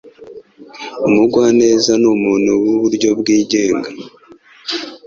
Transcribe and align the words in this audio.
Umugwaneza 1.07 1.91
numuntu 2.01 2.51
wuburyo 2.63 3.09
bwigenga. 3.19 3.89